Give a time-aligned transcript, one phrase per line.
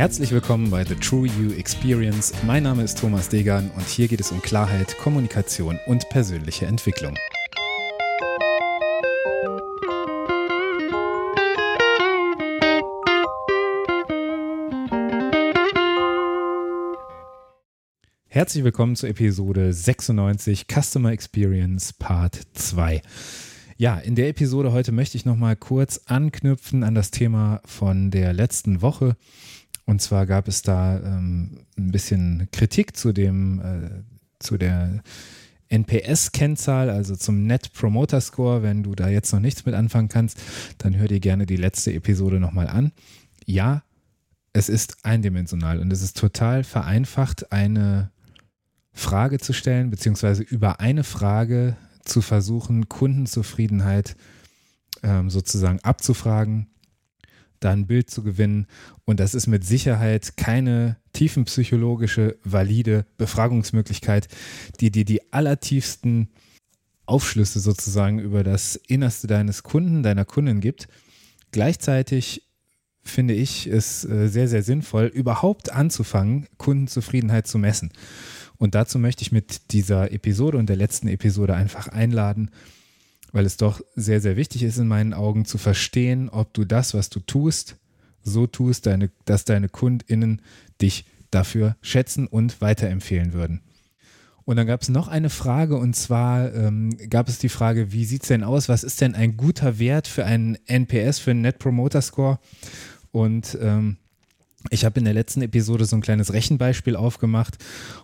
[0.00, 2.32] Herzlich willkommen bei The True You Experience.
[2.46, 7.14] Mein Name ist Thomas Degan und hier geht es um Klarheit, Kommunikation und persönliche Entwicklung.
[18.26, 23.02] Herzlich willkommen zur Episode 96 Customer Experience Part 2.
[23.76, 28.32] Ja, in der Episode heute möchte ich nochmal kurz anknüpfen an das Thema von der
[28.32, 29.16] letzten Woche.
[29.86, 34.02] Und zwar gab es da ähm, ein bisschen Kritik zu dem, äh,
[34.38, 35.02] zu der
[35.68, 38.62] NPS-Kennzahl, also zum Net Promoter Score.
[38.62, 40.40] Wenn du da jetzt noch nichts mit anfangen kannst,
[40.78, 42.92] dann hör dir gerne die letzte Episode nochmal an.
[43.46, 43.82] Ja,
[44.52, 48.10] es ist eindimensional und es ist total vereinfacht, eine
[48.92, 54.16] Frage zu stellen, beziehungsweise über eine Frage zu versuchen, Kundenzufriedenheit
[55.02, 56.66] ähm, sozusagen abzufragen,
[57.60, 58.66] da ein Bild zu gewinnen.
[59.04, 64.28] Und das ist mit Sicherheit keine tiefenpsychologische, valide Befragungsmöglichkeit,
[64.80, 66.28] die dir die allertiefsten
[67.06, 70.88] Aufschlüsse sozusagen über das Innerste deines Kunden, deiner Kundin gibt.
[71.50, 72.46] Gleichzeitig
[73.02, 77.90] finde ich es äh, sehr, sehr sinnvoll, überhaupt anzufangen, Kundenzufriedenheit zu messen.
[78.58, 82.50] Und dazu möchte ich mit dieser Episode und der letzten Episode einfach einladen,
[83.32, 86.94] weil es doch sehr, sehr wichtig ist in meinen Augen zu verstehen, ob du das,
[86.94, 87.76] was du tust,
[88.22, 90.42] so tust, deine, dass deine KundInnen
[90.80, 93.60] dich dafür schätzen und weiterempfehlen würden.
[94.44, 98.04] Und dann gab es noch eine Frage und zwar ähm, gab es die Frage, wie
[98.04, 98.68] sieht es denn aus?
[98.68, 102.40] Was ist denn ein guter Wert für einen NPS, für einen Net Promoter Score?
[103.12, 103.98] Und ähm,
[104.70, 107.58] ich habe in der letzten Episode so ein kleines Rechenbeispiel aufgemacht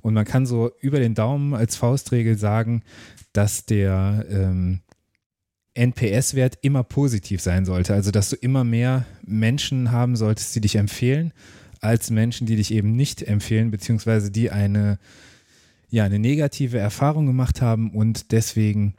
[0.00, 2.82] und man kann so über den Daumen als Faustregel sagen,
[3.32, 4.80] dass der ähm,
[5.74, 7.94] NPS-Wert immer positiv sein sollte.
[7.94, 11.32] Also dass du immer mehr Menschen haben solltest, die dich empfehlen,
[11.80, 14.98] als Menschen, die dich eben nicht empfehlen, beziehungsweise die eine,
[15.90, 18.94] ja, eine negative Erfahrung gemacht haben und deswegen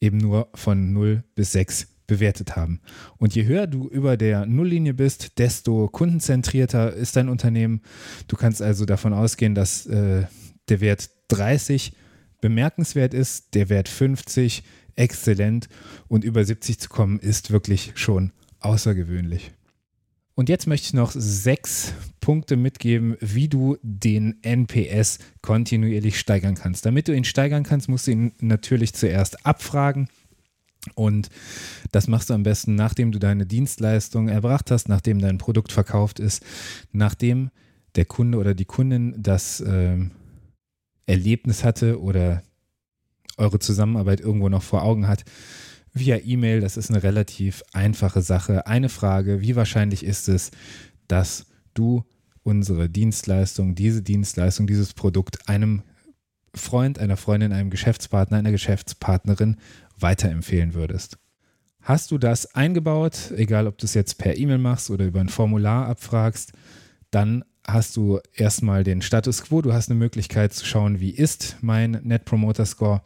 [0.00, 2.80] eben nur von 0 bis 6 bewertet haben.
[3.18, 7.82] Und je höher du über der Nulllinie bist, desto kundenzentrierter ist dein Unternehmen.
[8.28, 10.24] Du kannst also davon ausgehen, dass äh,
[10.68, 11.92] der Wert 30
[12.40, 14.62] bemerkenswert ist, der Wert 50
[14.96, 15.68] exzellent
[16.08, 19.52] und über 70 zu kommen ist wirklich schon außergewöhnlich.
[20.34, 26.86] Und jetzt möchte ich noch sechs Punkte mitgeben, wie du den NPS kontinuierlich steigern kannst.
[26.86, 30.08] Damit du ihn steigern kannst, musst du ihn natürlich zuerst abfragen.
[30.94, 31.28] Und
[31.90, 36.20] das machst du am besten, nachdem du deine Dienstleistung erbracht hast, nachdem dein Produkt verkauft
[36.20, 36.44] ist,
[36.92, 37.50] nachdem
[37.96, 39.98] der Kunde oder die Kundin das äh,
[41.08, 42.42] Erlebnis hatte oder
[43.36, 45.24] eure Zusammenarbeit irgendwo noch vor Augen hat.
[45.92, 48.66] Via E-Mail, das ist eine relativ einfache Sache.
[48.66, 50.50] Eine Frage, wie wahrscheinlich ist es,
[51.08, 52.04] dass du
[52.42, 55.82] unsere Dienstleistung, diese Dienstleistung, dieses Produkt einem
[56.54, 59.56] Freund, einer Freundin, einem Geschäftspartner, einer Geschäftspartnerin
[59.98, 61.18] weiterempfehlen würdest.
[61.80, 65.28] Hast du das eingebaut, egal ob du es jetzt per E-Mail machst oder über ein
[65.28, 66.52] Formular abfragst,
[67.10, 69.62] dann hast du erstmal den Status quo.
[69.62, 73.02] Du hast eine Möglichkeit zu schauen, wie ist mein Net Promoter Score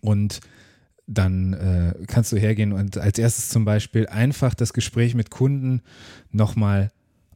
[0.00, 0.40] und
[1.06, 5.82] dann äh, kannst du hergehen und als erstes zum Beispiel einfach das Gespräch mit Kunden
[6.32, 6.90] nochmal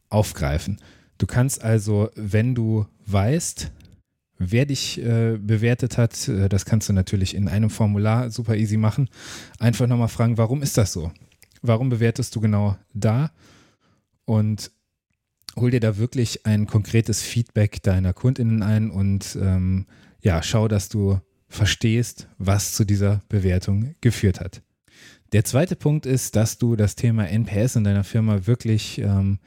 [0.09, 0.81] aufgreifen.
[1.17, 3.71] Du kannst also, wenn du weißt,
[4.37, 6.27] wer dich äh, bewertet hat.
[6.27, 9.09] Äh, das kannst du natürlich in einem Formular super easy machen.
[9.59, 11.11] Einfach nochmal fragen, warum ist das so?
[11.61, 13.31] Warum bewertest du genau da?
[14.25, 14.71] Und
[15.55, 19.85] hol dir da wirklich ein konkretes Feedback deiner KundInnen ein und ähm,
[20.21, 21.19] ja, schau, dass du
[21.49, 24.61] verstehst, was zu dieser Bewertung geführt hat.
[25.33, 29.39] Der zweite Punkt ist, dass du das Thema NPS in deiner Firma wirklich ähm,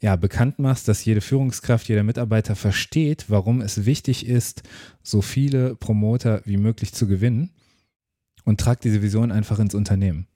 [0.00, 4.62] ja, bekannt machst, dass jede Führungskraft, jeder Mitarbeiter versteht, warum es wichtig ist,
[5.02, 7.50] so viele Promoter wie möglich zu gewinnen
[8.44, 10.26] und trag diese Vision einfach ins Unternehmen.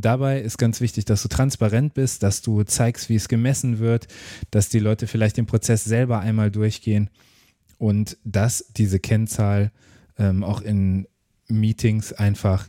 [0.00, 4.08] Dabei ist ganz wichtig, dass du transparent bist, dass du zeigst, wie es gemessen wird,
[4.50, 7.10] dass die Leute vielleicht den Prozess selber einmal durchgehen
[7.78, 9.70] und dass diese Kennzahl
[10.18, 11.06] ähm, auch in
[11.48, 12.68] Meetings einfach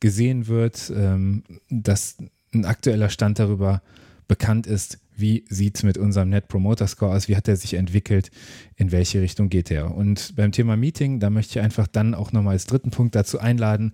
[0.00, 2.16] gesehen wird, ähm, dass
[2.52, 3.82] ein aktueller Stand darüber
[4.28, 7.74] bekannt ist, wie sieht es mit unserem Net Promoter Score aus, wie hat er sich
[7.74, 8.30] entwickelt,
[8.76, 9.94] in welche Richtung geht er.
[9.94, 13.38] Und beim Thema Meeting, da möchte ich einfach dann auch nochmal als dritten Punkt dazu
[13.38, 13.92] einladen,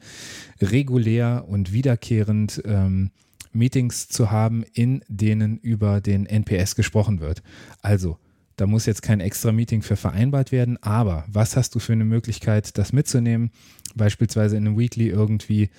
[0.61, 3.11] regulär und wiederkehrend ähm,
[3.53, 7.43] Meetings zu haben, in denen über den NPS gesprochen wird.
[7.83, 8.19] Also,
[8.57, 12.05] da muss jetzt kein extra Meeting für vereinbart werden, aber was hast du für eine
[12.05, 13.51] Möglichkeit, das mitzunehmen?
[13.95, 15.71] Beispielsweise in einem Weekly irgendwie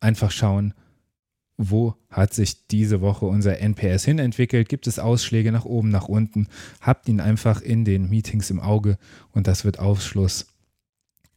[0.00, 0.74] einfach schauen,
[1.56, 4.68] wo hat sich diese Woche unser NPS hinentwickelt?
[4.68, 6.48] Gibt es Ausschläge nach oben, nach unten?
[6.80, 8.98] Habt ihn einfach in den Meetings im Auge
[9.32, 10.46] und das wird Aufschluss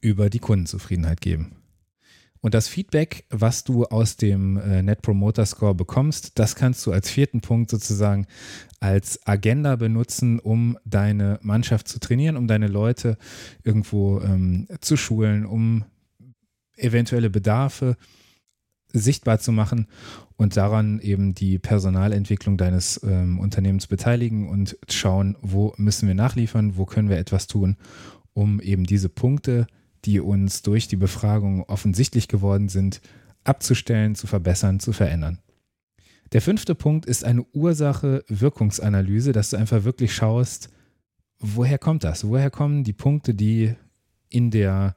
[0.02, 1.58] über die Kundenzufriedenheit geben.
[2.40, 6.92] Und das Feedback, was du aus dem äh, Net Promoter Score bekommst, das kannst du
[6.92, 8.28] als vierten Punkt sozusagen
[8.80, 13.18] als Agenda benutzen, um deine Mannschaft zu trainieren, um deine Leute
[13.64, 15.86] irgendwo ähm, zu schulen, um
[16.75, 17.98] eventuelle Bedarfe
[18.97, 19.88] sichtbar zu machen
[20.35, 26.77] und daran eben die Personalentwicklung deines ähm, Unternehmens beteiligen und schauen, wo müssen wir nachliefern,
[26.77, 27.77] wo können wir etwas tun,
[28.33, 29.67] um eben diese Punkte,
[30.05, 33.01] die uns durch die Befragung offensichtlich geworden sind,
[33.44, 35.39] abzustellen, zu verbessern, zu verändern.
[36.33, 40.69] Der fünfte Punkt ist eine Ursache-Wirkungsanalyse, dass du einfach wirklich schaust,
[41.39, 42.27] woher kommt das?
[42.27, 43.75] Woher kommen die Punkte, die
[44.29, 44.95] in der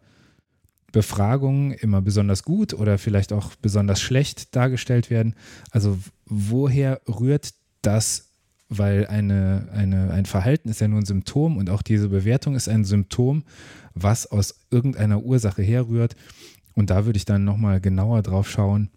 [0.92, 5.34] Befragung immer besonders gut oder vielleicht auch besonders schlecht dargestellt werden?
[5.70, 8.30] Also woher rührt das
[8.70, 12.68] weil eine, eine, ein Verhalten ist ja nur ein Symptom und auch diese Bewertung ist
[12.68, 13.42] ein Symptom,
[13.94, 16.14] was aus irgendeiner Ursache herrührt.
[16.74, 18.90] Und da würde ich dann nochmal genauer drauf schauen,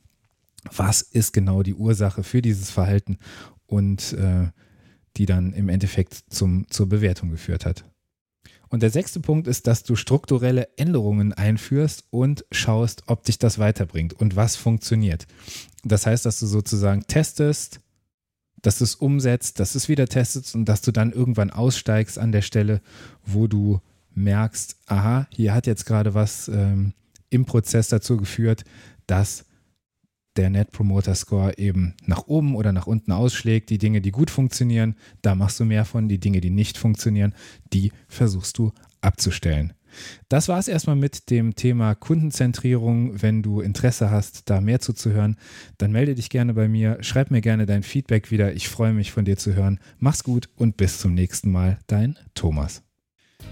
[0.72, 3.18] was ist genau die Ursache für dieses Verhalten
[3.66, 4.50] und äh,
[5.18, 7.84] die dann im Endeffekt zum, zur Bewertung geführt hat.
[8.74, 13.60] Und der sechste Punkt ist, dass du strukturelle Änderungen einführst und schaust, ob dich das
[13.60, 15.28] weiterbringt und was funktioniert.
[15.84, 17.82] Das heißt, dass du sozusagen testest,
[18.64, 22.18] dass du es umsetzt, dass du es wieder testest und dass du dann irgendwann aussteigst
[22.18, 22.82] an der Stelle,
[23.24, 23.80] wo du
[24.16, 26.94] merkst, aha, hier hat jetzt gerade was ähm,
[27.30, 28.64] im Prozess dazu geführt,
[29.06, 29.46] dass
[30.36, 33.70] der Net Promoter Score eben nach oben oder nach unten ausschlägt.
[33.70, 36.08] Die Dinge, die gut funktionieren, da machst du mehr von.
[36.08, 37.34] Die Dinge, die nicht funktionieren,
[37.74, 38.72] die versuchst du
[39.02, 39.74] abzustellen.
[40.30, 43.22] Das war es erstmal mit dem Thema Kundenzentrierung.
[43.22, 45.38] Wenn du Interesse hast, da mehr zuzuhören,
[45.78, 46.98] dann melde dich gerne bei mir.
[47.02, 48.54] Schreib mir gerne dein Feedback wieder.
[48.54, 49.80] Ich freue mich von dir zu hören.
[50.00, 51.78] Mach's gut und bis zum nächsten Mal.
[51.88, 52.84] Dein Thomas.